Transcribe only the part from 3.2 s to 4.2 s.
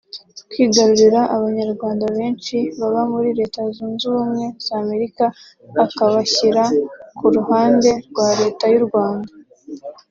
Leta Zunze